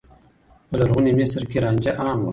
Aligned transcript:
په 0.67 0.73
لرغوني 0.79 1.11
مصر 1.19 1.41
کې 1.49 1.57
رانجه 1.63 1.91
عام 2.03 2.19
و. 2.23 2.29